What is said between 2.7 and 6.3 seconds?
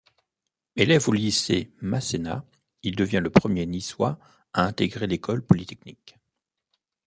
il devient le premier Niçois à intégrer l'École polytechnique.